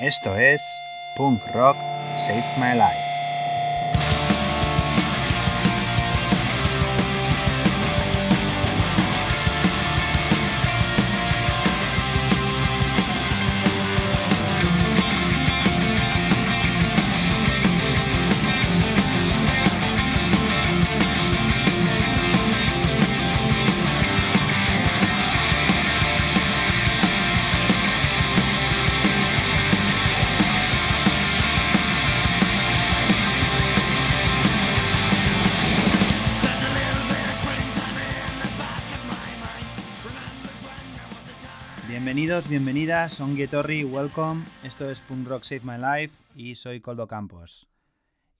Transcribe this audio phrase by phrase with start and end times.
[0.00, 0.80] Esto es
[1.16, 1.76] Punk Rock
[2.16, 3.07] Saved My Life.
[42.38, 44.44] Bienvenidos, bienvenidas, Onguietorri, welcome.
[44.62, 47.68] Esto es Punk Rock Save My Life y soy Coldo Campos.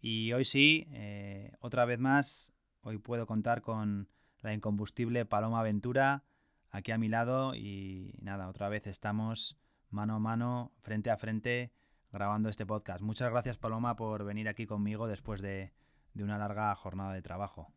[0.01, 4.09] Y hoy sí, eh, otra vez más, hoy puedo contar con
[4.41, 6.23] la incombustible Paloma Ventura
[6.70, 9.59] aquí a mi lado y nada, otra vez estamos
[9.91, 11.72] mano a mano, frente a frente,
[12.12, 13.00] grabando este podcast.
[13.00, 15.72] Muchas gracias Paloma por venir aquí conmigo después de,
[16.15, 17.72] de una larga jornada de trabajo.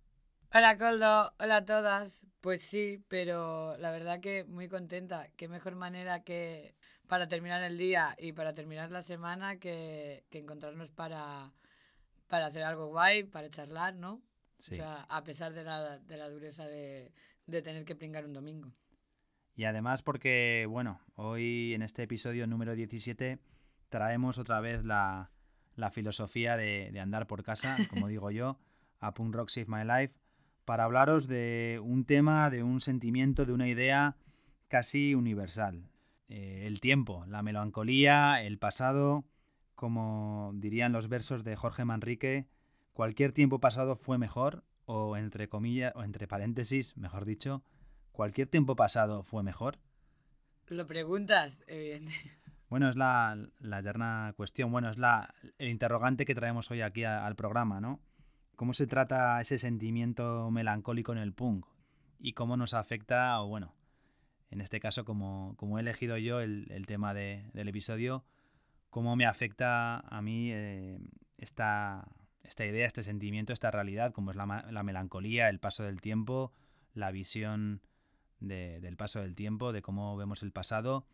[0.53, 2.25] Hola Coldo, hola a todas.
[2.41, 5.29] Pues sí, pero la verdad que muy contenta.
[5.37, 6.75] Qué mejor manera que
[7.07, 11.53] para terminar el día y para terminar la semana que, que encontrarnos para,
[12.27, 14.21] para hacer algo guay, para charlar, ¿no?
[14.59, 14.73] Sí.
[14.73, 17.13] O sea, a pesar de la, de la dureza de,
[17.45, 18.73] de tener que pringar un domingo.
[19.55, 23.39] Y además porque, bueno, hoy en este episodio número 17
[23.87, 25.31] traemos otra vez la,
[25.75, 28.59] la filosofía de, de andar por casa, como digo yo,
[28.99, 30.20] a Punk Rock Save My Life,
[30.71, 34.15] para hablaros de un tema, de un sentimiento, de una idea
[34.69, 35.83] casi universal.
[36.29, 39.25] Eh, el tiempo, la melancolía, el pasado,
[39.75, 42.47] como dirían los versos de Jorge Manrique,
[42.93, 47.63] cualquier tiempo pasado fue mejor, o entre comillas, o entre paréntesis, mejor dicho,
[48.13, 49.77] cualquier tiempo pasado fue mejor.
[50.69, 52.13] Lo preguntas, evidente.
[52.69, 57.03] Bueno, es la, la eterna cuestión, bueno, es la, el interrogante que traemos hoy aquí
[57.03, 57.99] a- al programa, ¿no?
[58.61, 61.65] ¿Cómo se trata ese sentimiento melancólico en el punk?
[62.19, 63.73] Y cómo nos afecta, o bueno,
[64.51, 68.23] en este caso, como, como he elegido yo el, el tema de- del episodio,
[68.91, 70.99] cómo me afecta a mí eh,
[71.39, 72.07] esta,
[72.43, 76.53] esta idea, este sentimiento, esta realidad, como es la, la melancolía, el paso del tiempo,
[76.93, 77.81] la visión
[78.41, 81.07] de- del paso del tiempo, de cómo vemos el pasado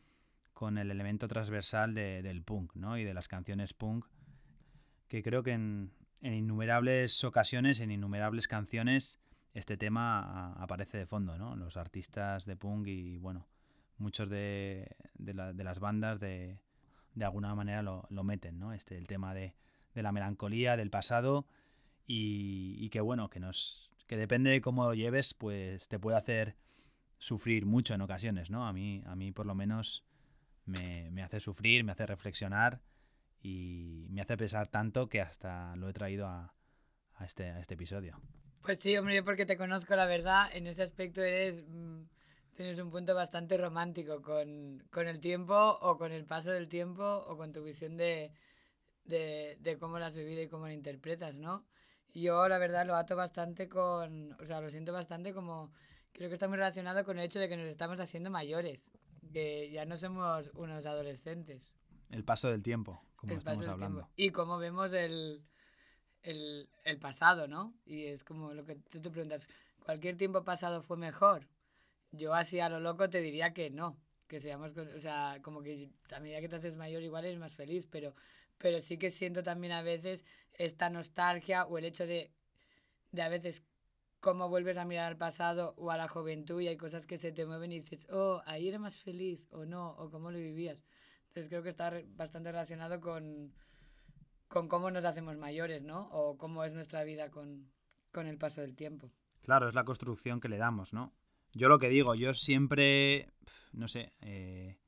[0.53, 2.97] con el elemento transversal de- del punk, ¿no?
[2.97, 4.05] Y de las canciones punk,
[5.07, 9.19] que creo que en, en innumerables ocasiones, en innumerables canciones,
[9.53, 11.55] este tema aparece de fondo, ¿no?
[11.55, 13.47] Los artistas de punk y, bueno,
[13.97, 16.59] muchos de, de la- de las bandas de,
[17.15, 18.73] de alguna manera lo, lo meten, ¿no?
[18.73, 19.55] Este, el tema de,
[19.95, 21.47] de la melancolía, del pasado
[22.05, 26.15] y, y que, bueno, que nos que depende de cómo lo lleves, pues te puede
[26.17, 26.55] hacer
[27.17, 28.65] sufrir mucho en ocasiones, ¿no?
[28.65, 30.05] A mí, a mí por lo menos
[30.65, 32.79] me, me hace sufrir, me hace reflexionar
[33.41, 36.53] y me hace pensar tanto que hasta lo he traído a,
[37.21, 38.19] este, este episodio.
[38.61, 41.63] Pues sí, hombre, yo porque te conozco, la verdad, en ese aspecto eres.
[41.67, 42.03] mm,
[42.55, 47.03] tienes un punto bastante romántico con, con el tiempo o con el paso del tiempo
[47.03, 48.31] o con tu visión de,
[49.05, 51.65] de, de cómo lo has vivido y cómo lo interpretas, ¿no?
[52.13, 54.33] Yo, la verdad, lo ato bastante con.
[54.41, 55.71] O sea, lo siento bastante como.
[56.13, 58.91] Creo que está muy relacionado con el hecho de que nos estamos haciendo mayores,
[59.31, 61.75] que ya no somos unos adolescentes.
[62.09, 63.99] El paso del tiempo, como el estamos hablando.
[64.01, 64.13] tiempo.
[64.15, 65.43] Y cómo vemos el,
[66.23, 67.73] el, el pasado, ¿no?
[67.85, 69.49] Y es como lo que tú te preguntas,
[69.83, 71.47] ¿cualquier tiempo pasado fue mejor?
[72.11, 73.97] Yo así a lo loco te diría que no,
[74.27, 77.53] que seamos, o sea, como que a medida que te haces mayor igual eres más
[77.53, 78.13] feliz, pero,
[78.57, 82.31] pero sí que siento también a veces esta nostalgia o el hecho de,
[83.11, 83.63] de a veces
[84.19, 87.31] cómo vuelves a mirar al pasado o a la juventud y hay cosas que se
[87.31, 90.83] te mueven y dices, oh, ahí era más feliz o no, o cómo lo vivías.
[91.37, 93.53] Entonces creo que está bastante relacionado con,
[94.47, 96.09] con cómo nos hacemos mayores, ¿no?
[96.11, 97.69] O cómo es nuestra vida con,
[98.11, 99.11] con el paso del tiempo.
[99.43, 101.13] Claro, es la construcción que le damos, ¿no?
[101.53, 103.31] Yo lo que digo, yo siempre,
[103.71, 104.79] no sé, eh,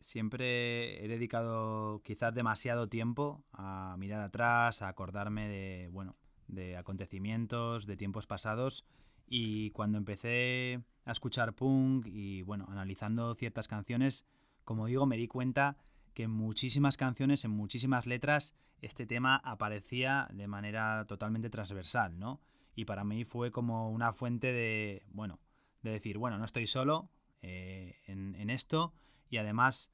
[0.00, 6.16] siempre he dedicado quizás demasiado tiempo a mirar atrás, a acordarme de, bueno,
[6.48, 8.86] de acontecimientos, de tiempos pasados.
[9.26, 14.24] Y cuando empecé a escuchar punk y, bueno, analizando ciertas canciones,
[14.64, 15.76] como digo, me di cuenta
[16.14, 22.40] que en muchísimas canciones, en muchísimas letras, este tema aparecía de manera totalmente transversal, ¿no?
[22.74, 25.40] Y para mí fue como una fuente de, bueno,
[25.82, 27.10] de decir, bueno, no estoy solo
[27.42, 28.92] eh, en, esto
[29.28, 29.92] y además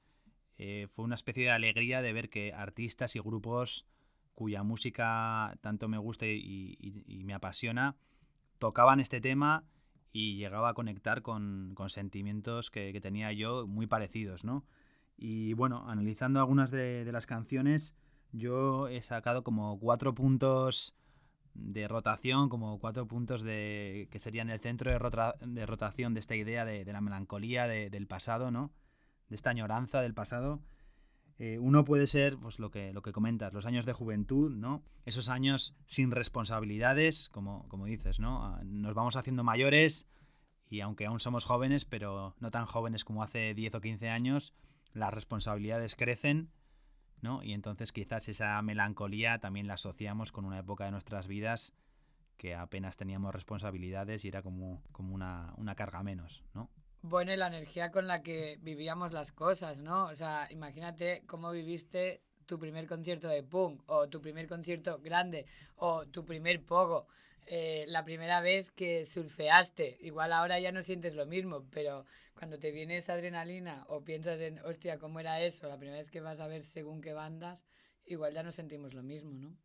[0.56, 3.86] eh, fue una especie de alegría de ver que artistas y grupos
[4.34, 7.96] cuya música tanto me gusta y me apasiona
[8.58, 9.64] tocaban este tema
[10.12, 14.64] y llegaba a conectar con, con sentimientos que, tenía yo muy parecidos, ¿no?
[15.16, 17.96] Y bueno, analizando algunas de, las canciones,
[18.32, 20.96] yo he sacado como cuatro puntos
[21.54, 24.98] de rotación, como cuatro puntos de que serían el centro de,
[25.46, 28.70] de rotación de esta idea de, la melancolía del pasado, ¿no?
[29.28, 30.60] De esta añoranza del pasado.
[31.38, 34.82] Eh, uno puede ser, pues lo que, lo que comentas, los años de juventud, ¿no?
[35.04, 38.44] Esos años sin responsabilidades, como, como dices, ¿no?
[38.44, 40.08] Ah, nos vamos haciendo mayores
[40.68, 44.54] y aunque aún somos jóvenes, pero no tan jóvenes como hace 10 o 15 años,
[44.92, 46.50] las responsabilidades crecen,
[47.22, 47.42] ¿no?
[47.44, 51.74] Y entonces quizás esa melancolía también la asociamos con una época de nuestras vidas
[52.36, 56.70] que apenas teníamos responsabilidades y era como, como una, una carga menos, ¿no?
[57.02, 60.06] Bueno, la energía con la que vivíamos las cosas, ¿no?
[60.06, 65.46] O sea, imagínate cómo viviste tu primer concierto de punk, o tu primer concierto grande,
[65.76, 67.06] o tu primer pogo.
[67.46, 69.96] Eh, la primera vez que surfeaste.
[70.00, 72.04] Igual ahora ya no sientes lo mismo, pero
[72.34, 75.66] cuando te viene esa adrenalina o piensas en, hostia, ¿cómo era eso?
[75.66, 77.64] La primera vez que vas a ver según qué bandas,
[78.04, 79.56] igual ya no sentimos lo mismo, ¿no?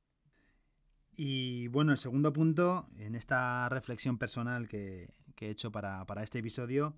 [1.15, 6.95] Y bueno, el segundo punto, en esta reflexión personal que, he hecho para, este episodio,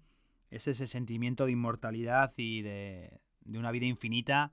[0.50, 4.52] es ese sentimiento de inmortalidad y de, de una vida infinita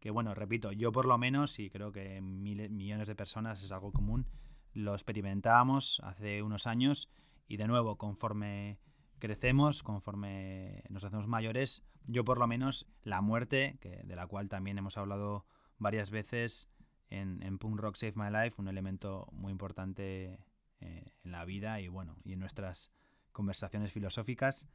[0.00, 3.70] que, bueno, repito, yo por lo menos, y creo que miles, millones de personas es
[3.70, 4.26] algo común,
[4.72, 7.10] lo experimentábamos hace unos años
[7.46, 8.78] y de nuevo, conforme
[9.18, 14.48] crecemos, conforme nos hacemos mayores, yo por lo menos la muerte, que, de la cual
[14.48, 15.44] también hemos hablado
[15.78, 16.70] varias veces
[17.08, 20.38] en, en Punk Rock Save My Life, un elemento muy importante
[20.80, 22.90] eh, en la vida y bueno, y en nuestras
[23.32, 24.68] conversaciones filosóficas.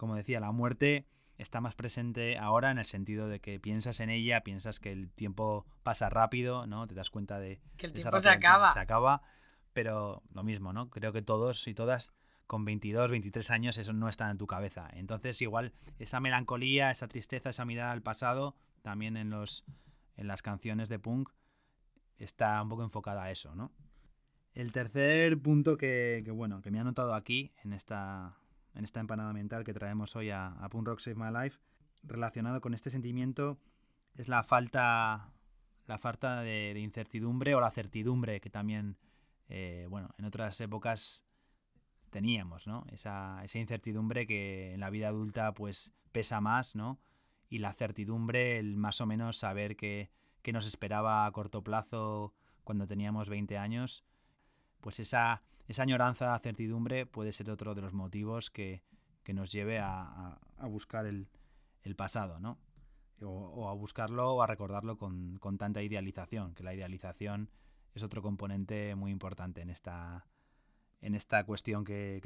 [0.00, 1.06] Como decía, la muerte
[1.36, 5.10] está más presente ahora en el sentido de que piensas en ella, piensas que el
[5.10, 6.86] tiempo pasa rápido, ¿no?
[6.86, 8.72] Te das cuenta de que el tiempo se acaba.
[8.72, 9.20] Se acaba,
[9.74, 10.88] pero lo mismo, ¿no?
[10.88, 12.14] Creo que todos y todas
[12.46, 14.88] con 22, 23 años eso no está en tu cabeza.
[14.94, 19.66] Entonces, igual esa melancolía, esa tristeza, esa mirada al pasado, también en los
[20.16, 21.28] en las canciones de punk
[22.16, 23.70] está un poco enfocada a eso, ¿no?
[24.54, 28.39] El tercer punto que, que bueno, que me ha notado aquí en esta
[28.74, 31.58] en esta empanada mental que traemos hoy a, a Rock Save My Life,
[32.02, 33.58] relacionado con este sentimiento,
[34.16, 35.32] es la falta,
[35.86, 38.96] la falta de, incertidumbre o la certidumbre que también,
[39.48, 41.24] eh, bueno, en otras épocas
[42.10, 42.84] teníamos, ¿no?
[42.90, 47.00] Esa, esa, incertidumbre que en la vida adulta pues pesa más, ¿no?
[47.48, 50.10] Y la certidumbre, el más o menos saber que,
[50.42, 52.34] que nos esperaba a corto plazo
[52.64, 54.04] cuando teníamos 20 años,
[54.80, 58.82] pues esa, esa añoranza, certidumbre puede ser otro de los motivos que,
[59.28, 61.28] nos lleve a, buscar el,
[61.96, 62.58] pasado, ¿no?
[63.22, 67.50] O, a buscarlo o a recordarlo con, tanta idealización, que la idealización
[67.94, 70.26] es otro componente muy importante en esta,
[71.00, 72.20] en esta cuestión que,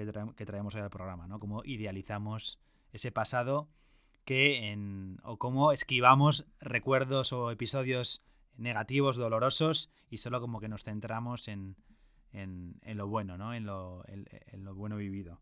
[0.46, 1.38] traemos hoy al programa, ¿no?
[1.38, 2.58] Cómo idealizamos
[2.94, 3.68] ese pasado
[4.24, 8.24] que en, o cómo esquivamos recuerdos o episodios
[8.56, 11.76] negativos, dolorosos, y solo como que nos centramos en,
[12.34, 13.54] en, lo bueno, ¿no?
[13.54, 15.40] En lo, en, lo, bueno vivido.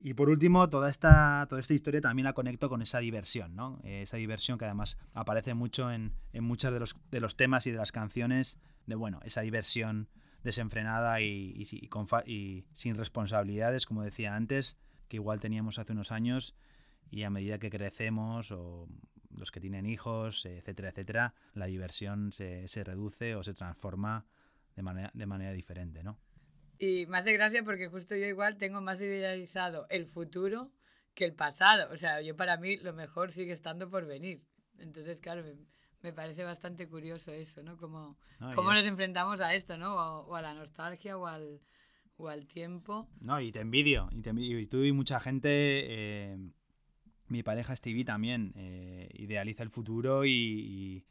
[0.00, 3.78] Y por último, toda esta, toda esta historia también la conecto con esa diversión, ¿no?
[3.84, 7.70] Esa diversión que además aparece mucho en, en muchos de los, de los temas y
[7.70, 10.08] de las canciones, de bueno, esa diversión
[10.42, 11.68] desenfrenada y,
[12.26, 14.76] y, sin responsabilidades, como decía antes,
[15.08, 16.56] que igual teníamos hace unos años
[17.10, 18.88] y a medida que crecemos o
[19.30, 24.26] los que tienen hijos, etcétera, etcétera, la diversión se reduce o se transforma
[24.76, 26.18] de manera, de manera diferente, ¿no?
[26.78, 30.72] Y más de gracia porque justo yo igual tengo más idealizado el futuro
[31.14, 31.92] que el pasado.
[31.92, 34.42] O sea, yo para mí lo mejor sigue estando por venir.
[34.78, 35.44] Entonces, claro,
[36.02, 37.76] me, parece bastante curioso eso, ¿no?
[37.76, 38.18] Como,
[38.56, 39.94] cómo nos enfrentamos a esto, ¿no?
[39.94, 41.60] O, a la nostalgia o al,
[42.16, 43.08] o al tiempo.
[43.20, 44.08] No, y te envidio.
[44.10, 44.58] Y, te envidio.
[44.58, 45.50] y tú y mucha gente...
[45.52, 46.38] Eh,
[47.28, 51.06] mi pareja Stevie también eh, idealiza el futuro y,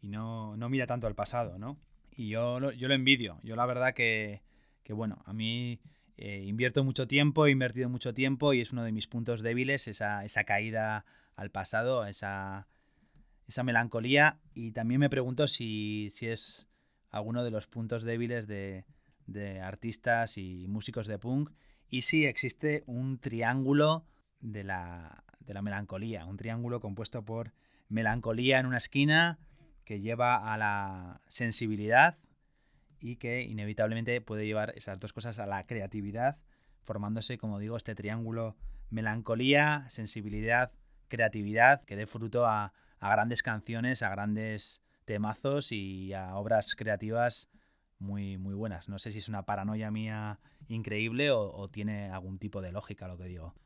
[0.00, 1.78] y, no, no, mira tanto al pasado, ¿no?
[2.16, 3.38] Y yo lo, yo lo envidio.
[3.42, 4.42] Yo la verdad que,
[4.82, 5.80] que bueno, a mí
[6.16, 9.88] eh, invierto mucho tiempo, he invertido mucho tiempo y es uno de mis puntos débiles,
[9.88, 11.04] esa, esa caída
[11.36, 12.68] al pasado, esa,
[13.48, 14.38] esa melancolía.
[14.54, 16.68] Y también me pregunto si, si es
[17.10, 18.84] alguno de los puntos débiles de,
[19.26, 21.50] de artistas y músicos de punk
[21.88, 24.04] y si existe un triángulo
[24.40, 27.52] de la, de la melancolía, un triángulo compuesto por
[27.88, 29.38] melancolía en una esquina,
[29.90, 32.16] que lleva a la sensibilidad
[33.00, 36.38] y que inevitablemente puede llevar esas dos cosas a la creatividad,
[36.84, 38.56] formándose, como digo, este triángulo
[38.88, 40.70] melancolía, sensibilidad,
[41.08, 47.50] creatividad, que dé fruto a, grandes canciones, a grandes temazos y a obras creativas
[47.98, 48.88] muy, muy buenas.
[48.88, 53.08] No sé si es una paranoia mía increíble o, o tiene algún tipo de lógica
[53.08, 53.56] lo que digo.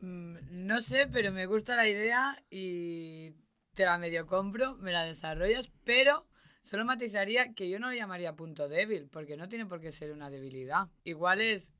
[0.00, 3.34] Mm, no sé, pero me gusta la idea y
[3.76, 6.26] te la medio compro, me la desarrollas, pero
[6.64, 10.12] solo matizaría que yo no lo llamaría punto débil, porque no tiene por qué ser
[10.12, 10.88] una debilidad.
[11.04, 11.74] Igual es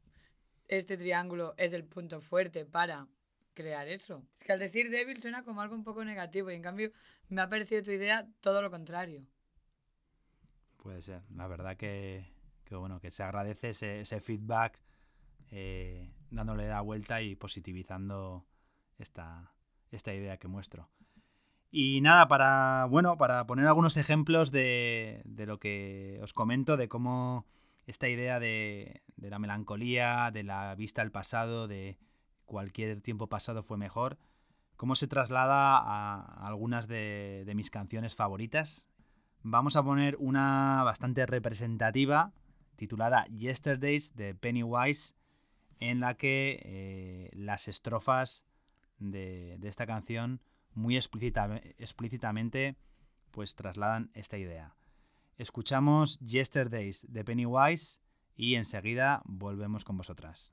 [0.68, 3.08] este triángulo es el punto fuerte para
[3.54, 4.22] crear eso.
[4.36, 6.92] Es que al decir débil suena como algo un poco negativo y en cambio
[7.30, 9.26] me ha parecido tu idea todo lo contrario.
[10.76, 11.22] Puede ser.
[11.34, 12.26] La verdad que,
[12.70, 14.78] bueno, que se agradece ese, feedback
[15.50, 18.46] eh, dándole la vuelta y positivizando
[18.98, 19.54] esta,
[19.90, 20.90] esta idea que muestro.
[21.70, 26.88] Y nada, para, bueno, para poner algunos ejemplos de, de lo que os comento, de
[26.88, 27.46] cómo
[27.86, 31.98] esta idea de, de, la melancolía, de la vista al pasado, de
[32.44, 34.18] cualquier tiempo pasado fue mejor,
[34.76, 38.86] cómo se traslada a algunas de, de mis canciones favoritas.
[39.42, 42.32] Vamos a poner una bastante representativa
[42.76, 45.14] titulada Yesterdays de Pennywise,
[45.80, 48.46] en la que eh, las estrofas
[48.98, 50.40] de, de, esta canción
[50.76, 52.76] muy explícitamente
[53.30, 54.74] pues trasladan esta idea.
[55.36, 58.00] Escuchamos Yesterdays de Pennywise
[58.36, 60.52] y enseguida volvemos con vosotras.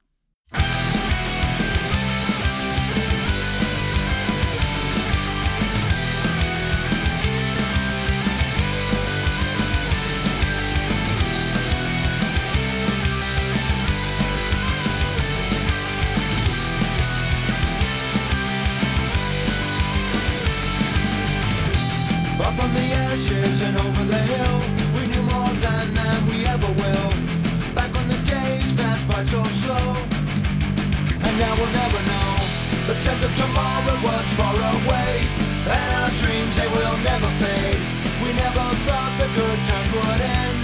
[34.04, 35.12] Was far away.
[35.72, 37.80] And our dreams, they will never fade.
[38.22, 40.58] We never thought the good times would end.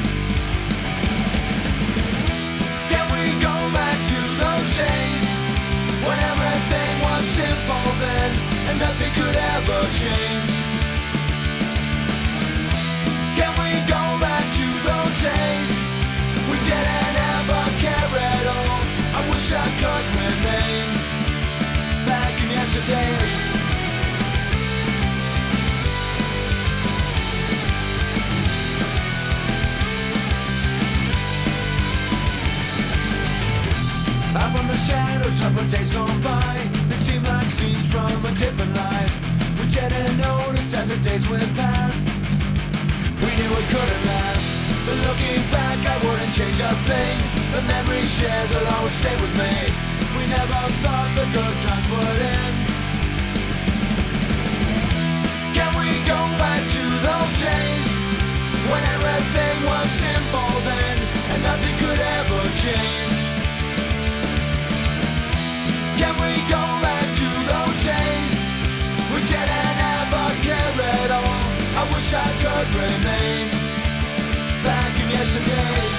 [2.92, 5.28] Can we go back to those days?
[6.06, 8.30] When everything was simple then.
[8.68, 10.49] And nothing could ever change.
[35.20, 36.70] Shadows of days gone by.
[36.88, 39.14] They seem like scenes from a different life.
[39.60, 41.98] We didn't notice as the days went past.
[43.22, 44.48] We knew it couldn't last.
[44.86, 47.18] But looking back I wouldn't change a thing.
[47.52, 49.54] The memories shared will always stay with me.
[50.16, 52.59] We never thought the good times would end
[72.10, 73.50] wish I could remain
[74.64, 75.99] back in yesterday.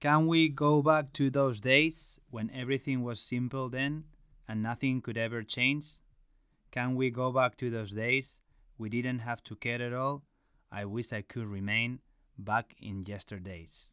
[0.00, 4.04] Can we go back to those days when everything was simple then
[4.48, 6.00] and nothing could ever change?
[6.70, 8.40] Can we go back to those days
[8.78, 10.22] we didn't have to care at all?
[10.72, 12.00] I wish I could remain
[12.38, 13.92] back in yesterdays.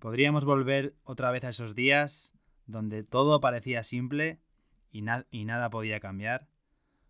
[0.00, 2.32] Podríamos volver otra vez a esos días
[2.66, 4.40] donde todo parecía simple
[4.90, 6.48] y, y nada podía cambiar.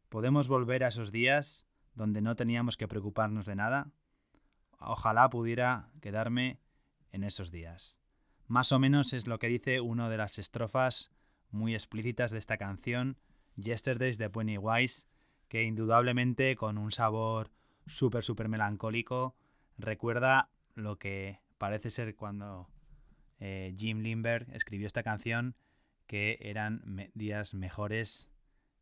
[0.08, 3.92] Podemos volver a esos días donde no teníamos que preocuparnos de nada.
[4.80, 6.58] Ojalá pudiera quedarme
[7.12, 8.00] en esos días.
[8.46, 11.10] Más o menos es lo que dice una de las estrofas
[11.50, 13.18] muy explícitas de esta canción,
[13.56, 15.06] Yesterdays de Pennywise,
[15.48, 17.50] que indudablemente con un sabor
[17.86, 19.36] súper, súper melancólico
[19.78, 22.68] recuerda lo que parece ser cuando
[23.38, 25.56] eh, Jim Lindbergh escribió esta canción,
[26.06, 28.30] que eran días mejores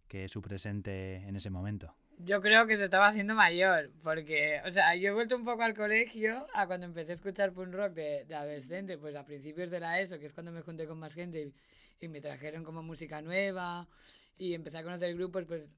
[0.09, 1.95] que su presente en ese momento.
[2.25, 5.62] Yo creo que se estaba haciendo mayor, porque, o sea, yo he vuelto un poco
[5.62, 9.71] al colegio a cuando empecé a escuchar punk rock de, de adolescente, pues a principios
[9.71, 11.53] de la ESO, que es cuando me junté con más gente
[11.99, 13.89] y, me trajeron como música nueva
[14.37, 15.73] y empecé a conocer grupos, pues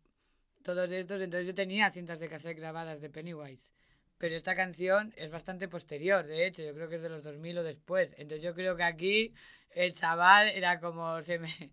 [0.62, 3.70] todos estos, entonces yo tenía cintas de cassette grabadas de Pennywise.
[4.18, 7.58] Pero esta canción es bastante posterior, de hecho, yo creo que es de los 2000
[7.58, 8.14] o después.
[8.18, 9.34] Entonces yo creo que aquí
[9.70, 11.70] el chaval era como, se me,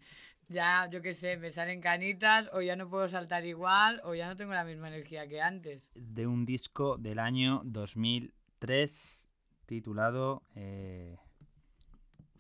[0.50, 4.28] ya, yo qué sé, me salen canitas, o ya no puedo saltar igual, o ya
[4.28, 5.92] no tengo la misma energía que antes.
[5.96, 9.30] De un disco del año 2003
[9.66, 10.44] titulado...
[10.56, 11.18] Eh,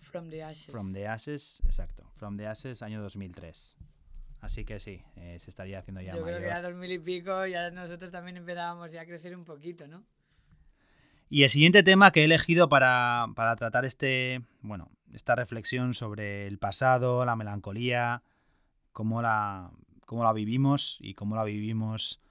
[0.01, 0.71] From the Ashes.
[0.71, 2.11] From the Ashes, exacto.
[2.15, 3.77] From the Ashes, año 2003.
[4.41, 6.39] Así que sí, eh, se estaría haciendo ya Yo mayor.
[6.39, 9.87] creo que ya 2000 y pico, ya nosotros también empezábamos ya a crecer un poquito,
[9.87, 10.03] ¿no?
[11.29, 16.47] Y el siguiente tema que he elegido para, para tratar este, bueno, esta reflexión sobre
[16.47, 18.23] el pasado, la melancolía,
[18.91, 19.71] cómo la,
[20.05, 22.21] cómo la vivimos y cómo la vivimos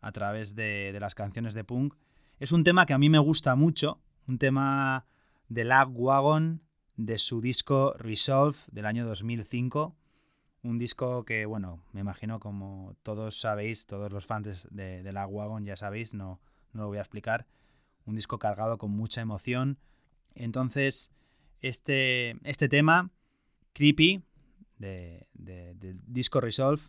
[0.00, 1.94] a través de, de, las canciones de punk.
[2.38, 5.06] Es un tema que a mí me gusta mucho, un tema
[5.48, 6.62] de Lag Wagon
[6.96, 9.94] de su disco Resolve del año 2005.
[10.62, 15.32] Un disco que, bueno, me imagino como todos sabéis, todos los fans de, de Lag
[15.32, 16.40] Wagon ya sabéis, no,
[16.72, 17.46] no lo voy a explicar.
[18.04, 19.78] Un disco cargado con mucha emoción.
[20.34, 21.15] Entonces,
[21.68, 23.10] este, este tema,
[23.72, 24.22] Creepy,
[24.78, 25.26] de,
[26.06, 26.82] disco Resolve,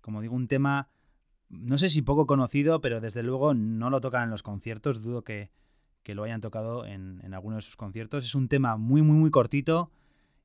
[0.00, 0.88] como digo, un tema,
[1.48, 5.22] no sé si poco conocido, pero desde luego no lo tocan en los conciertos, dudo
[5.22, 5.50] que,
[6.02, 8.24] que lo hayan tocado en, en, alguno de sus conciertos.
[8.24, 9.90] Es un tema muy, muy, muy cortito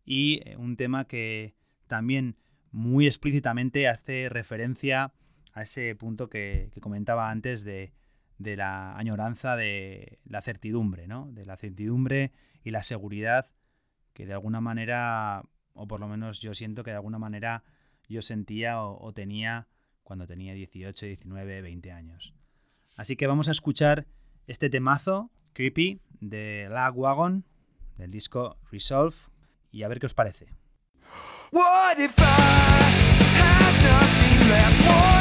[0.06, 1.56] y eh, un tema que
[1.88, 2.38] también
[2.72, 5.14] muy explícitamente hace referencia
[5.54, 7.92] a ese punto que, que comentaba antes de,
[8.38, 11.30] de la añoranza de la certidumbre, ¿no?
[11.32, 12.32] De la certidumbre
[12.64, 13.48] y la seguridad
[14.14, 15.44] que de alguna manera,
[15.74, 17.64] o por lo menos yo siento que de alguna manera
[18.08, 19.68] yo sentía o, tenía
[20.04, 22.34] cuando tenía 18, 19, 20 años.
[22.98, 24.08] Así que vamos a escuchar
[24.48, 27.46] este temazo, Creepy, de Lag Wagon,
[27.98, 29.16] del disco Resolve,
[29.72, 30.48] y a ver qué os parece.
[31.52, 32.24] What if I
[33.38, 35.19] had nothing left?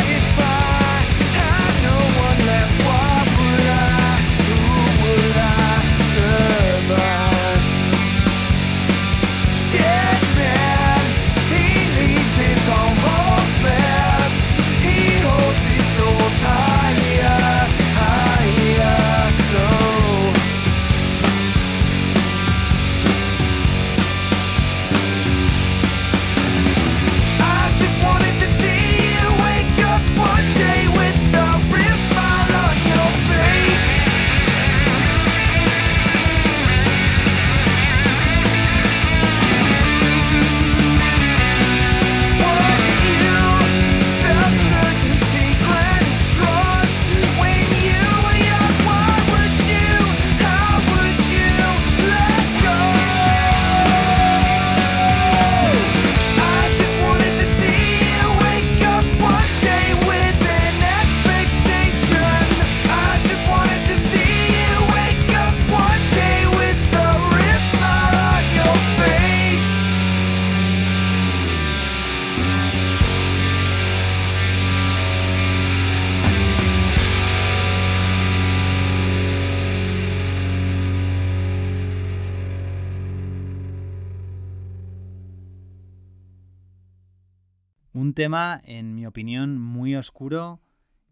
[88.18, 90.61] Tema, en mi opinión, muy oscuro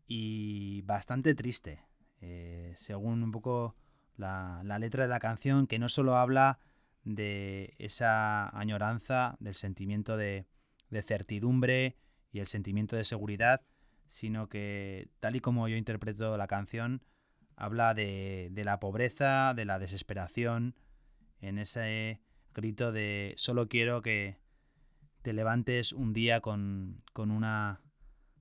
[0.08, 1.84] y bastante triste.
[2.20, 3.76] Eh, según un poco
[4.16, 6.58] la, letra de la canción, que no solo habla
[7.04, 10.46] de esa añoranza, del sentimiento de,
[10.90, 11.94] de certidumbre
[12.32, 13.62] y el sentimiento de seguridad,
[14.08, 17.04] sino que, tal y como yo interpreto la canción,
[17.54, 20.74] habla de, de la pobreza, de la desesperación,
[21.40, 22.20] en ese
[22.52, 24.38] grito de solo quiero que
[25.26, 27.80] te levantes un día con, con, una,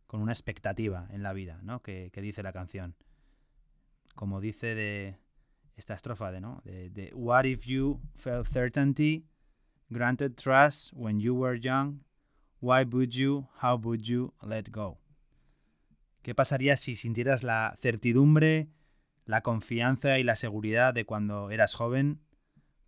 [0.06, 1.82] con una expectativa en la vida, ¿no?
[1.82, 2.96] Que, dice la canción.
[4.14, 5.18] Como dice de
[5.76, 6.62] esta estrofa de, ¿no?
[6.64, 9.26] De, de, What if you felt certainty,
[9.90, 12.04] granted trust when you were young?
[12.60, 15.00] Why would you, how would you let go?
[16.22, 18.70] ¿Qué pasaría si sintieras la certidumbre,
[19.26, 22.22] la confianza y la seguridad de cuando eras joven?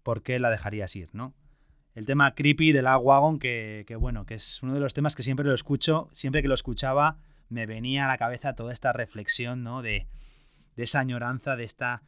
[0.04, 1.34] ¿Por qué la dejarías ir, no?
[1.98, 5.24] El tema creepy del Wagon, que, que bueno, que es uno de los temas que
[5.24, 7.18] siempre lo escucho, siempre que lo escuchaba
[7.50, 9.82] me venía a la cabeza toda esta reflexión, ¿no?
[9.82, 10.06] De,
[10.76, 12.04] de esa añoranza, de, esta,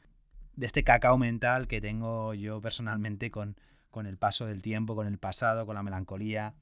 [0.53, 3.57] de este cacao mental que tengo yo personalmente con,
[3.89, 6.53] con el paso del tiempo, con el pasado, con la melancolía,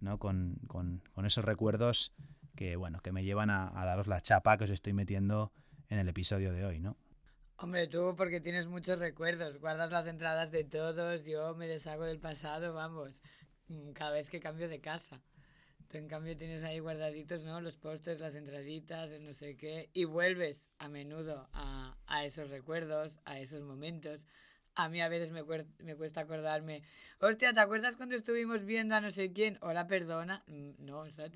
[0.00, 0.20] ¿no?
[0.20, 2.14] Con, con, con esos recuerdos
[2.54, 5.50] que, bueno, que me llevan a, a, daros la chapa que os estoy metiendo
[5.88, 6.96] en el episodio de hoy, ¿no?
[7.60, 12.20] Hombre, tú porque tienes muchos recuerdos, guardas las entradas de todos, yo me deshago del
[12.20, 13.20] pasado, vamos,
[13.94, 15.20] cada vez que cambio de casa.
[15.88, 17.60] Tú en cambio tienes ahí guardaditos, ¿no?
[17.60, 19.90] Los postes, las entraditas, el no sé qué.
[19.92, 24.28] Y vuelves a menudo a, a esos recuerdos, a esos momentos.
[24.78, 25.42] A mí a veces me,
[25.82, 26.82] me cuesta acordarme.
[27.20, 29.58] Hostia, ¿te acuerdas cuando estuvimos viendo a no sé quién?
[29.60, 30.44] Hola, perdona.
[30.78, 31.28] No, o sea,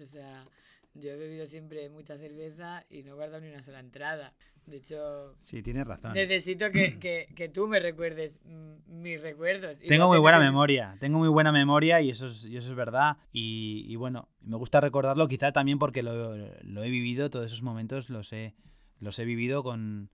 [0.94, 4.33] yo he bebido siempre mucha cerveza y no he guardado ni una sola entrada.
[4.64, 6.12] De hecho, sí, tienes razón.
[6.12, 8.38] Necesito que, que, que tú me recuerdes
[8.87, 9.76] mis recuerdos.
[9.81, 13.16] tengo muy buena memoria, tengo muy buena memoria y eso es, y eso es verdad.
[13.33, 17.62] Y, y, bueno, me gusta recordarlo quizá también porque lo, lo, he vivido, todos esos
[17.62, 18.55] momentos los he,
[19.00, 20.11] los he vivido con,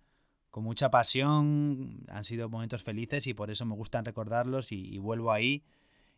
[0.50, 5.32] con mucha pasión, han sido momentos felices y por eso me gustan recordarlos y, vuelvo
[5.32, 5.64] ahí.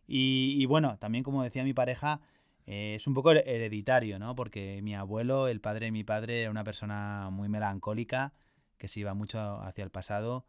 [0.07, 2.21] Y, bueno, también como decía mi pareja,
[2.67, 4.35] eh, es un poco hereditario, ¿no?
[4.35, 8.33] Porque mi abuelo, el padre de mi padre, era una persona muy melancólica,
[8.79, 10.47] que se iba mucho hacia el pasado.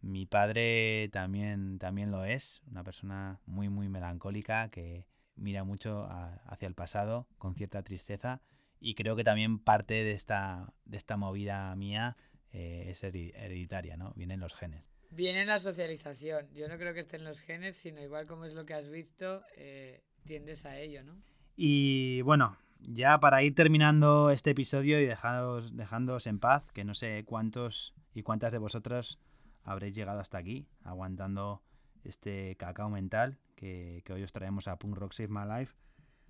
[0.00, 5.06] Mi padre también, también lo es, una persona muy, muy melancólica, que
[5.36, 6.08] mira mucho
[6.46, 8.40] hacia el pasado con cierta tristeza.
[8.80, 12.16] Y creo que también parte de esta, de esta movida mía
[12.52, 14.12] eh, es hereditaria, ¿no?
[14.14, 14.84] Vienen los genes.
[15.10, 16.48] Viene la socialización.
[16.54, 19.42] Yo no creo que estén los genes, sino igual como es lo que has visto,
[19.56, 21.16] eh, tiendes a ello, ¿no?
[21.56, 26.94] Y bueno, ya para ir terminando este episodio y dejaros, dejándoos en paz, que no
[26.94, 29.20] sé cuántos y cuántas de vosotros
[29.64, 31.62] habréis llegado hasta aquí, aguantando
[32.04, 35.74] este cacao mental que, que hoy os traemos a Punk Rock Save My Life,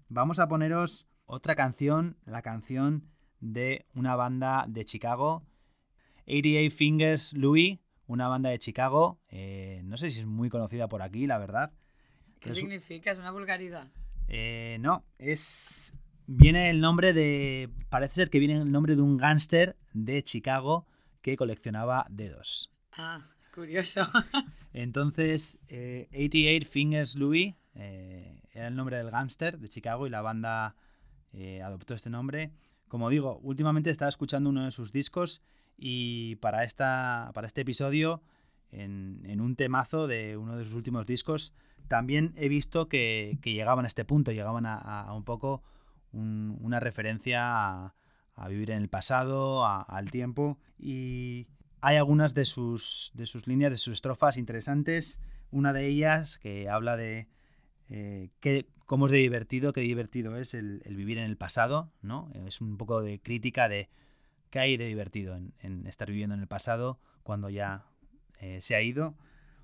[0.08, 3.08] vamos a poneros otra canción, la canción
[3.40, 5.44] de una banda de Chicago,
[6.26, 11.02] 88 Fingers Louis, una banda de Chicago, eh, no sé si es muy conocida por
[11.02, 11.72] aquí, la verdad.
[12.40, 13.10] ¿Qué significa?
[13.10, 13.88] ¿Es una vulgaridad?
[14.28, 15.96] Eh, no, es.
[16.26, 17.70] Viene el nombre de.
[17.88, 20.86] Parece ser que viene el nombre de un gángster de Chicago
[21.20, 22.72] que coleccionaba dedos.
[22.92, 23.22] Ah,
[23.54, 24.02] curioso.
[24.72, 30.22] Entonces, eh, 88 Fingers Louis eh, era el nombre del gángster de Chicago y la
[30.22, 30.76] banda
[31.62, 32.52] adoptó este nombre.
[32.88, 35.42] Como digo, últimamente estaba escuchando uno de sus discos
[35.84, 38.22] y para, esta, para este episodio,
[38.70, 41.54] en, en un temazo de uno de sus últimos discos,
[41.88, 45.64] también he visto que, que llegaban a este punto, llegaban a, a un poco
[46.12, 47.94] un, una referencia a,
[48.36, 51.48] a, vivir en el pasado, al tiempo, y
[51.80, 55.20] hay algunas de sus, de sus líneas, de sus estrofas interesantes.
[55.50, 57.26] Una de ellas que habla de
[57.88, 61.90] eh, que, cómo es de divertido, qué divertido es el, el, vivir en el pasado,
[62.02, 62.30] ¿no?
[62.46, 63.90] Es un poco de crítica de
[64.52, 67.86] qué hay de divertido en, estar viviendo en el pasado cuando ya
[68.38, 69.16] eh, se ha ido.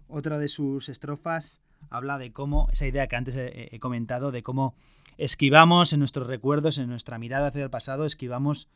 [0.08, 4.42] Otra de sus estrofas habla de cómo, esa idea que antes he, he, comentado, de
[4.42, 4.74] cómo
[5.18, 8.70] esquivamos en nuestros recuerdos, en nuestra mirada hacia el pasado, esquivamos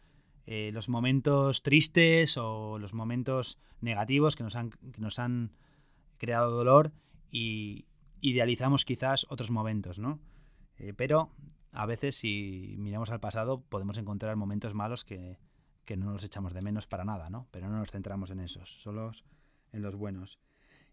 [0.44, 5.52] eh, los momentos tristes o los momentos negativos que nos han, que nos han
[6.18, 6.92] creado dolor
[7.30, 7.86] y
[8.20, 10.20] idealizamos quizás otros momentos, ¿no?
[10.76, 11.30] Eh, pero
[11.72, 15.38] a veces si miramos al pasado podemos encontrar momentos malos que,
[15.84, 17.48] que no nos echamos de menos para nada, ¿no?
[17.50, 19.10] Pero no nos centramos en esos, solo
[19.72, 20.38] en los buenos.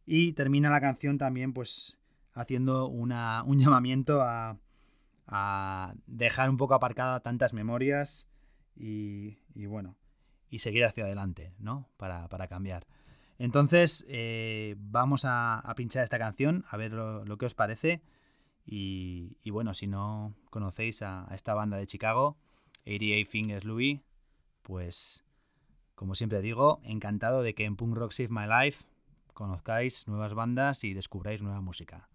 [0.05, 1.97] Y termina la canción también, pues,
[2.33, 4.57] haciendo una, un llamamiento a,
[5.27, 8.27] a, dejar un poco aparcada tantas memorias
[8.75, 9.95] y, y, bueno,
[10.49, 11.89] y seguir hacia adelante, ¿no?
[11.97, 12.87] Para, para cambiar.
[13.37, 18.01] Entonces, eh, vamos a, pinchar esta canción, a ver lo, lo que os parece.
[18.65, 22.37] Y, y, bueno, si no conocéis a, a esta banda de Chicago,
[22.85, 24.01] 88 Fingers Louis,
[24.69, 25.25] pues
[25.95, 28.85] como siempre digo, encantado de que en Punk Rock Save My Life
[29.33, 32.07] conozcáis nuevas bandas y descubráis nueva música.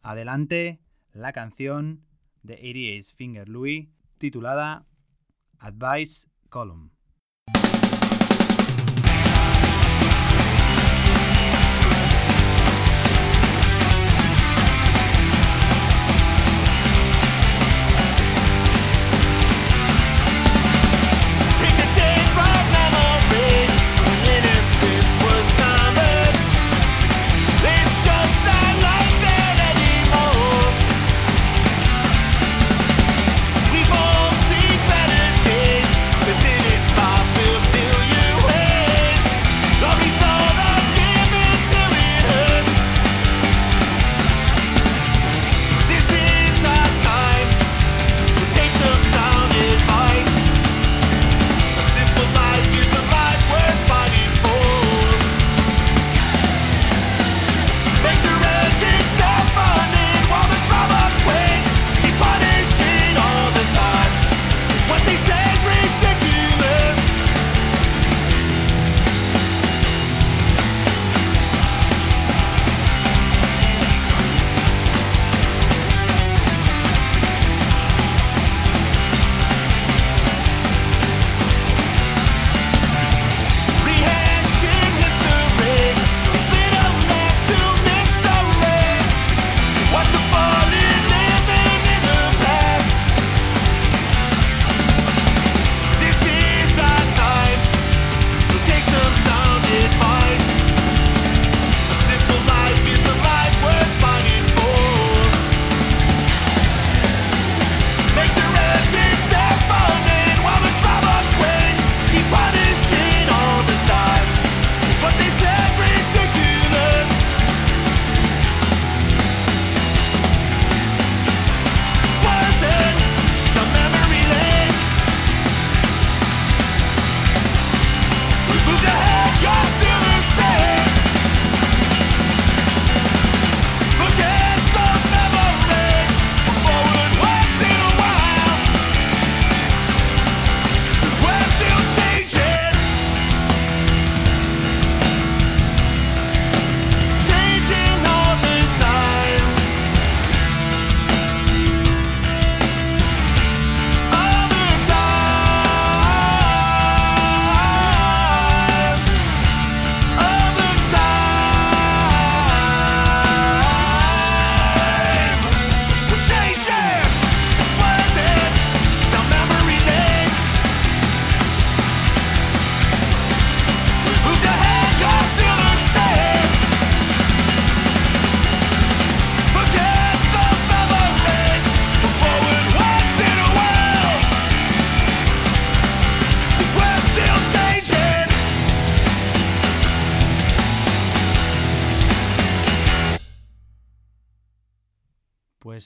[0.00, 0.80] Adelante
[1.12, 2.00] la canción
[2.42, 4.86] de 88 Finger Louis titulada
[5.58, 6.92] Advice Column.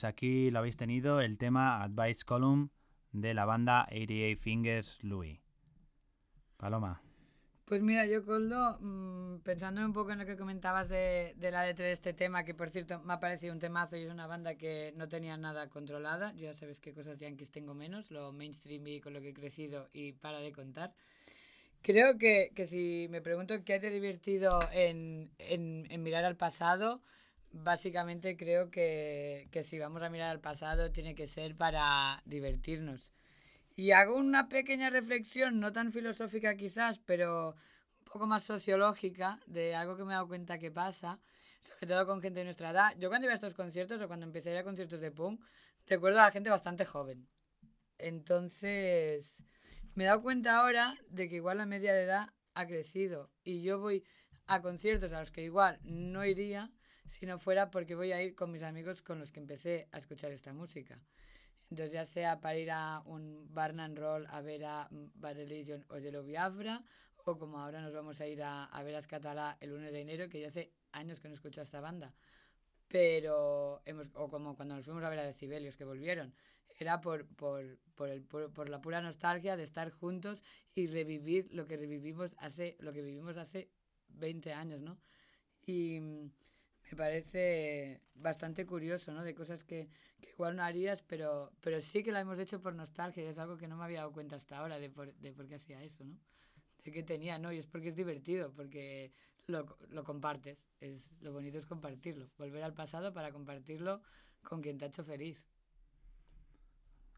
[0.03, 2.71] Pues aquí lo habéis tenido, el tema Advice Column
[3.13, 5.39] de la banda 88 Fingers Louis.
[6.57, 7.01] Paloma.
[7.63, 11.65] Pues mira, yo, Coldo, mm, pensando un poco en lo que comentabas de, de, la
[11.65, 14.27] letra de este tema, que por cierto me ha parecido un temazo y es una
[14.27, 16.33] banda que no tenía nada controlada.
[16.33, 19.33] Yo ya sabes qué cosas yankees tengo menos, lo mainstream y con lo que he
[19.33, 20.93] crecido y para de contar.
[21.81, 27.01] Creo que, que si me pregunto qué te divertido en, en, en, mirar al pasado,
[27.53, 33.11] básicamente creo que, que si vamos a mirar al pasado tiene que ser para divertirnos
[33.75, 37.55] y hago una pequeña reflexión, no tan filosófica quizás, pero
[37.99, 41.19] un poco más sociológica, de algo que me he dado cuenta que pasa,
[41.59, 42.95] sobre todo con gente de nuestra edad.
[42.99, 45.41] Yo cuando iba a estos conciertos o cuando empecé a a conciertos de punk,
[45.87, 47.27] recuerdo a la gente bastante joven.
[47.97, 49.35] Entonces,
[49.95, 53.63] me he dado cuenta ahora de que igual la media de edad ha crecido y
[53.63, 54.03] yo voy
[54.45, 56.69] a conciertos a los que igual no iría
[57.13, 59.97] si no fuera porque voy a ir con mis amigos con los que empecé a
[59.97, 60.99] escuchar esta música.
[61.69, 65.85] Entonces, ya sea para ir a un Barn and Roll a ver a Bad Religion
[65.89, 66.83] o Yellow Biafra,
[67.25, 70.01] o como ahora nos vamos a ir a, a ver a Escatalá el 1 de
[70.01, 72.15] enero, que ya hace años que no escucho a esta banda.
[72.87, 76.33] Pero, hemos, o como cuando nos fuimos a ver a Decibelios, que volvieron.
[76.79, 81.47] Era por, por, por, el, por, por la pura nostalgia de estar juntos y revivir
[81.51, 83.69] lo que revivimos hace, lo que vivimos hace
[84.09, 84.97] 20 años, ¿no?
[85.65, 86.01] Y
[86.93, 89.23] me parece bastante curioso, ¿no?
[89.23, 89.89] De cosas que,
[90.21, 93.39] que, igual no harías, pero, pero sí que la hemos hecho por nostalgia y es
[93.39, 95.81] algo que no me había dado cuenta hasta ahora de por, de por qué hacía
[95.81, 96.15] eso, ¿no?
[96.83, 97.51] De qué tenía, ¿no?
[97.51, 99.11] Y es porque es divertido, porque
[99.47, 100.71] lo, lo compartes.
[100.81, 104.03] Es, lo bonito es compartirlo, volver al pasado para compartirlo
[104.43, 105.43] con quien te ha hecho feliz.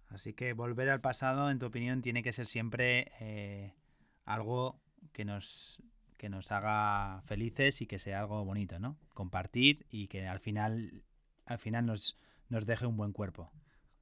[0.07, 3.73] Así que volver al pasado, en tu opinión, tiene que ser siempre eh,
[4.23, 4.79] algo
[5.11, 5.83] que nos
[6.17, 8.97] que nos haga felices y que sea algo bonito, ¿no?
[9.13, 11.03] Compartir y que al final,
[11.45, 12.17] al final nos,
[12.49, 13.51] nos deje un buen cuerpo.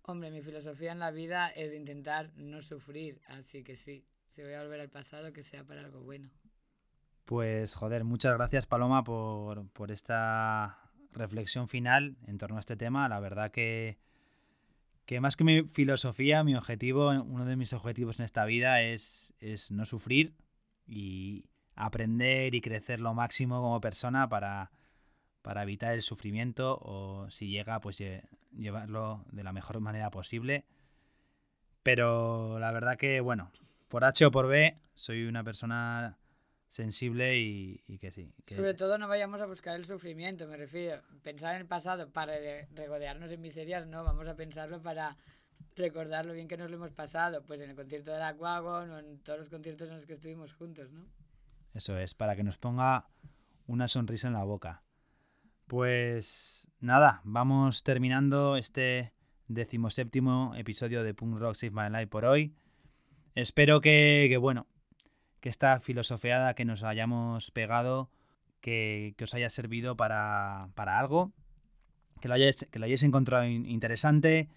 [0.03, 4.53] Hombre, mi filosofía en la vida es intentar no sufrir, así que sí, si voy
[4.53, 6.29] a volver al pasado, que sea para algo bueno.
[7.25, 10.77] Pues joder, muchas gracias Paloma por, por esta
[11.13, 13.07] reflexión final en torno a este tema.
[13.07, 13.97] La verdad que,
[15.05, 19.33] que más que mi filosofía, mi objetivo, uno de mis objetivos en esta vida es,
[19.39, 20.35] es no sufrir
[20.85, 21.45] y,
[21.75, 24.71] aprender y crecer lo máximo como persona para,
[25.41, 28.01] para evitar el sufrimiento o si llega pues
[28.51, 30.65] llevarlo de la mejor manera posible.
[31.83, 33.51] Pero la verdad que bueno,
[33.89, 36.17] por H o por B soy una persona
[36.69, 38.33] sensible y, que sí.
[38.47, 41.03] Sobre todo no vayamos a buscar el sufrimiento, me refiero.
[41.21, 42.33] Pensar en el pasado para
[42.71, 45.15] regodearnos en miserias, no, vamos a pensarlo para
[45.75, 48.89] recordar lo bien que nos lo hemos pasado, pues en el concierto de la Aquagon
[48.89, 51.05] o en todos los conciertos en los que estuvimos juntos, ¿no?
[51.73, 53.07] Eso es, para que nos ponga
[53.65, 54.83] una sonrisa en la boca.
[55.67, 59.13] Pues nada, vamos terminando este
[59.47, 62.55] decimoséptimo episodio de Punk Rock Save My Life por hoy.
[63.33, 64.67] Espero que, que bueno,
[65.39, 68.11] que esta filosofiada que nos hayamos pegado,
[68.61, 71.33] que, que os haya servido para, para algo,
[72.21, 74.49] que lo, hayáis, que lo hayáis encontrado interesante,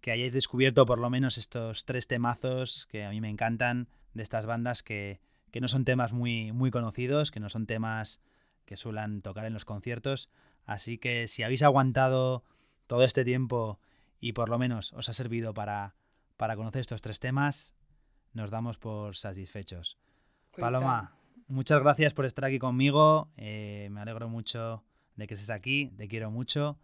[0.00, 4.22] que hayáis descubierto por lo menos estos tres temazos que a mí me encantan de
[4.22, 5.20] estas bandas que,
[5.52, 8.20] que no son temas muy, muy conocidos, que no son temas
[8.64, 10.30] que suelen tocar en los conciertos.
[10.64, 12.42] Así que si habéis aguantado
[12.86, 13.78] todo este tiempo
[14.18, 15.94] y por lo menos os ha servido para,
[16.36, 17.76] para conocer estos tres temas,
[18.32, 19.98] nos damos por satisfechos.
[20.56, 23.30] Paloma, muchas gracias por estar aquí conmigo.
[23.36, 24.84] Eh, me alegro mucho
[25.16, 26.78] de que estés aquí, te quiero mucho.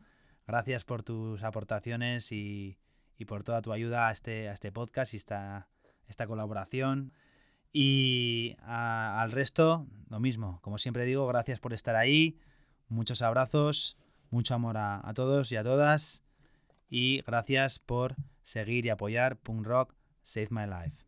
[0.46, 2.78] Gracias por tus aportaciones y,
[3.16, 5.68] y por toda tu ayuda a este, a este podcast y esta,
[6.06, 7.12] esta colaboración.
[7.80, 10.58] Y al resto, lo mismo.
[10.62, 12.36] Como siempre digo, gracias por estar ahí.
[12.88, 13.96] Muchos abrazos,
[14.30, 16.24] mucho amor a, a todos y a todas.
[16.88, 21.04] Y gracias por seguir y apoyar Punk Rock Save My Life.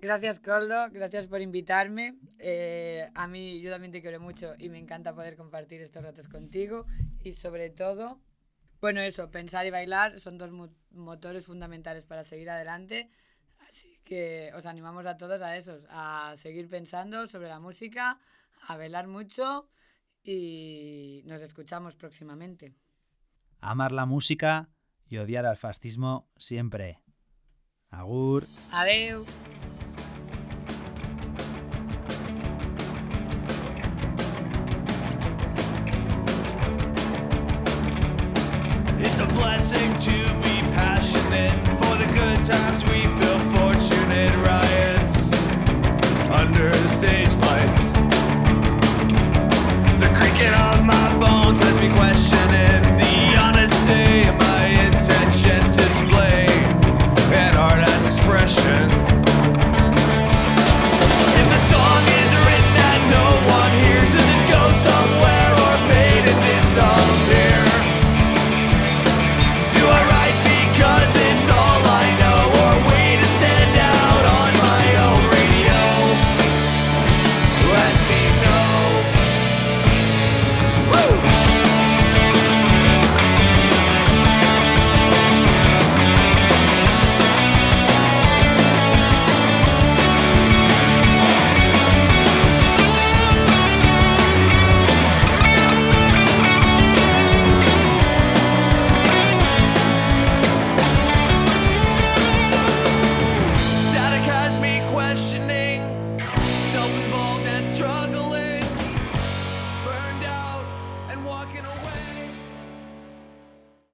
[0.00, 0.90] Gracias, Coldo.
[0.90, 2.18] Gracias por invitarme.
[2.40, 6.26] Eh, a mí, yo también te quiero mucho y me encanta poder compartir estos ratos
[6.26, 6.84] contigo.
[7.22, 8.20] Y sobre todo,
[8.80, 10.50] bueno, eso, pensar y bailar son dos
[10.90, 13.08] motores fundamentales para seguir adelante.
[13.68, 18.18] Así que os animamos a todos a esos, a seguir pensando sobre la música,
[18.66, 19.68] a velar mucho
[20.22, 22.74] y nos escuchamos próximamente.
[23.60, 24.70] Amar la música
[25.06, 27.02] y odiar al fascismo siempre.
[27.90, 28.46] Agur.
[28.70, 29.24] Adeu.